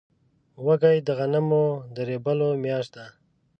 وږی 0.65 0.97
د 1.07 1.09
غنمو 1.17 1.65
د 1.95 1.97
رېبلو 2.09 2.49
میاشت 2.63 2.91
ده. 2.95 3.05